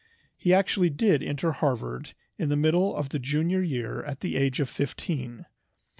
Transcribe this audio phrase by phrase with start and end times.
[0.35, 4.59] He actually did enter Harvard in the middle of the junior year at the age
[4.59, 5.45] of fifteen.